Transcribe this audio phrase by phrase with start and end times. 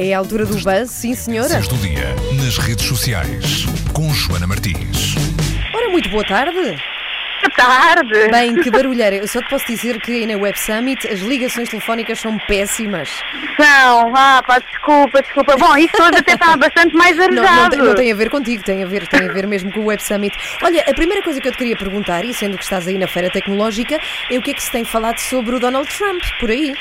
[0.00, 1.58] É a altura do buzz, sim senhora.
[1.58, 5.16] Do dia nas redes sociais com Joana Martins.
[5.74, 6.54] Ora, muito boa tarde.
[6.54, 8.28] Boa tarde.
[8.30, 9.16] Bem, que barulheira.
[9.16, 13.08] Eu só te posso dizer que aí na Web Summit as ligações telefónicas são péssimas.
[13.56, 15.56] São, ah, pá, desculpa, desculpa.
[15.56, 17.70] Bom, isso hoje até está bastante mais Não, não, arejado.
[17.70, 19.86] tem, não tem a ver contigo, tem a ver, tem a ver mesmo com o
[19.86, 20.36] Web Summit.
[20.62, 23.08] Olha, a primeira coisa que eu te queria perguntar, e sendo que estás aí na
[23.08, 23.98] feira tecnológica,
[24.30, 26.72] é o que é que se tem falado sobre o Donald Trump, por aí.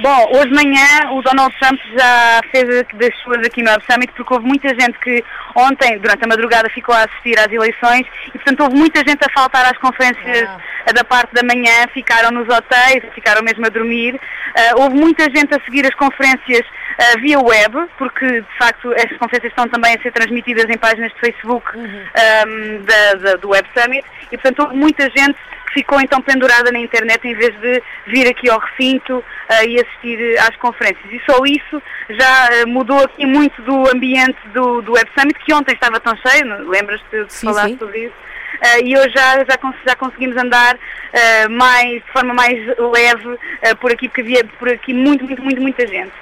[0.00, 4.12] Bom, hoje de manhã o Donald Trump já fez das suas aqui no Web Summit
[4.16, 5.22] porque houve muita gente que
[5.54, 9.32] ontem, durante a madrugada, ficou a assistir às eleições e, portanto, houve muita gente a
[9.32, 10.48] faltar às conferências
[10.86, 10.92] Ah.
[10.92, 14.18] da parte da manhã, ficaram nos hotéis, ficaram mesmo a dormir.
[14.56, 16.64] Ah, houve muita gente a seguir as conferências
[16.98, 21.12] ah, via web, porque, de facto, estas conferências estão também a ser transmitidas em páginas
[21.12, 25.38] de Facebook ahm, da- da- do Web Summit e, portanto, houve muita gente
[25.72, 30.18] ficou então pendurada na internet em vez de vir aqui ao recinto ah, e assistir
[30.20, 31.04] eh, às conferências.
[31.10, 35.54] E só isso já eh, mudou aqui muito do ambiente do, do Web Summit, que
[35.54, 37.78] ontem estava tão cheio, lembras-te de Sim, falar sim.
[37.78, 38.14] sobre isso?
[38.60, 40.76] Ah, e hoje já, já, já conseguimos andar
[41.12, 45.42] ah, mais, de forma mais leve ah, por aqui, porque havia por aqui muito, muito,
[45.42, 46.12] muito, muita gente.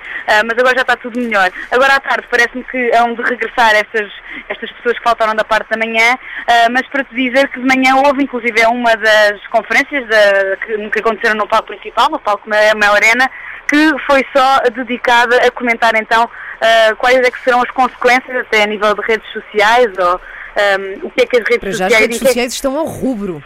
[0.47, 1.51] Mas agora já está tudo melhor.
[1.73, 4.13] Agora à tarde parece-me que hão de regressar estas,
[4.49, 6.17] estas pessoas que faltaram da parte da manhã,
[6.71, 10.99] mas para te dizer que de manhã houve inclusive uma das conferências da- que, que
[11.01, 13.29] aconteceram no palco principal, no palco Mel Arena,
[13.67, 18.63] que foi só dedicada a comentar então ah, quais é que serão as consequências até
[18.63, 20.21] a nível de redes sociais ou
[20.57, 22.53] ahm, o que é que as redes Para já as sociais redes é que- sociais
[22.53, 23.43] estão ao rubro.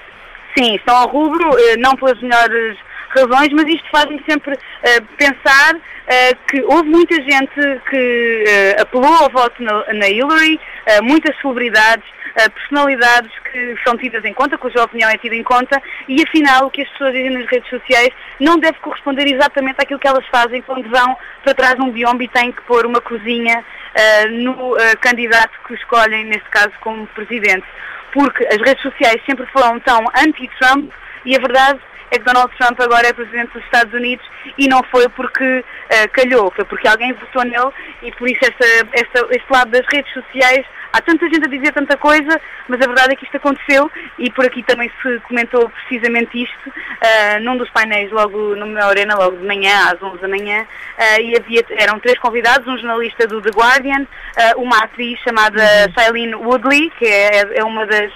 [0.56, 2.77] Sim, estão ao rubro, eh, não pelas melhores
[3.11, 7.55] razões, mas isto faz-me sempre eh, pensar eh, que houve muita gente
[7.91, 10.61] que eh, apelou ao voto na, na Hillary,
[11.02, 12.05] muitas celebridades,
[12.52, 16.70] personalidades que são tidas em conta, cuja opinião é tida em conta, e afinal o
[16.70, 20.61] que as pessoas dizem nas redes sociais não deve corresponder exatamente àquilo que elas fazem
[20.62, 23.64] quando vão para trás de um biombo e têm que pôr uma cozinha
[23.95, 27.67] eh, no eh, candidato que escolhem, neste caso, como presidente.
[28.13, 30.91] Porque as redes sociais sempre foram tão anti-Trump
[31.24, 31.80] e a verdade
[32.14, 34.25] é que Donald Trump agora é presidente dos Estados Unidos
[34.58, 37.70] e não foi porque eh, calhou, foi porque alguém votou nele
[38.02, 41.73] e por isso esta, esta- este lado das redes sociais há tanta gente a dizer
[41.73, 45.69] tanta coisa, mas a verdade é que isto aconteceu e por aqui também se comentou
[45.69, 50.29] precisamente isto eh, num dos painéis logo meu arena, logo de manhã, às 11 da
[50.29, 50.64] manhã,
[50.97, 55.61] eh, e havia, eram três convidados, um jornalista do The Guardian, eh, uma atriz chamada
[55.98, 58.13] Shailene Woodley, que é, é uma das,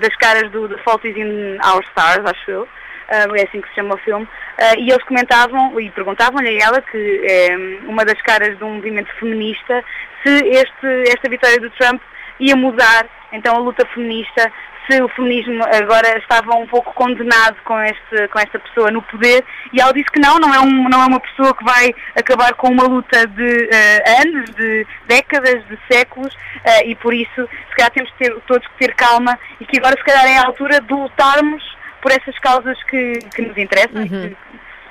[0.00, 2.68] das caras do The Fault is in Our Stars, acho eu,
[3.08, 4.26] é assim que se chama o filme,
[4.58, 7.56] Ah, e eles comentavam e perguntavam-lhe a ela, que é
[7.86, 9.82] uma das caras de um movimento feminista,
[10.22, 12.00] se este, esta vitória do Trump
[12.38, 14.50] ia mudar então a luta feminista,
[14.88, 19.44] se o feminismo agora estava um pouco condenado com, este, com esta pessoa no poder,
[19.72, 22.54] e ela disse que não, não é, um, não é uma pessoa que vai acabar
[22.54, 27.76] com uma luta de ah, anos, de décadas, de séculos, ah, e por isso se
[27.76, 30.80] calhar temos ter, todos que ter calma e que agora se calhar é a altura
[30.80, 34.36] de lutarmos por essas causas que, que nos interessam e que,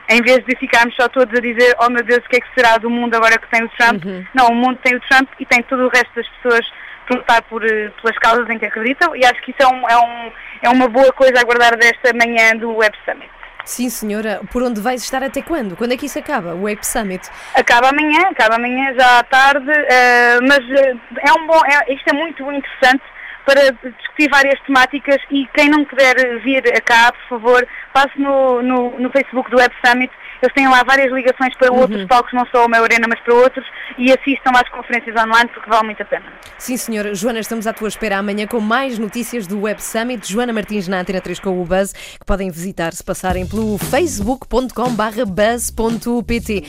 [0.09, 2.53] em vez de ficarmos só todos a dizer oh meu Deus, o que é que
[2.55, 4.03] será do mundo agora que tem o Trump?
[4.33, 6.65] Não, o mundo tem o Trump e tem todo o resto das pessoas
[7.07, 9.87] por lutar por, eh, pelas causas em que acreditam e acho que isso é, um,
[9.87, 10.31] é, um,
[10.63, 13.29] é uma boa coisa a guardar desta manhã do Web Summit.
[13.63, 14.41] Sim, senhora.
[14.51, 15.77] Por onde vais estar até quando?
[15.77, 16.55] Quando é que isso acaba?
[16.55, 17.29] O Web Summit?
[17.53, 20.95] Acaba amanhã, acaba amanhã já à tarde, eh, mas eh,
[21.27, 23.03] é um bom, é, isto é muito interessante
[23.45, 28.99] para discutir várias temáticas e quem não puder vir cá, por favor, passe no, no,
[28.99, 30.11] no Facebook do Web Summit.
[30.41, 33.33] Eles têm lá várias ligações para outros palcos, não só o meu Arena, mas para
[33.33, 33.65] outros,
[33.97, 36.25] e assistam às conferências online porque vale muito a pena.
[36.57, 37.15] Sim, senhora.
[37.15, 40.29] Joana, estamos à tua espera amanhã com mais notícias do Web Summit.
[40.29, 46.63] Joana Martins na Antena 3 com o Buzz, que podem visitar se passarem pelo facebook.com/buzz.pt.